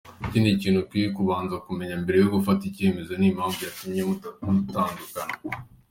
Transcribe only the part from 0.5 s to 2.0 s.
kintu ukwiye kubanza kumenya